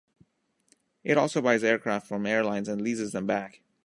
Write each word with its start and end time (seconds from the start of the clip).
It 1.03 1.15
also 1.15 1.43
buys 1.43 1.63
aircraft 1.63 2.07
from 2.07 2.25
airlines 2.25 2.67
and 2.67 2.81
leases 2.81 3.11
them 3.11 3.27
back. 3.27 3.61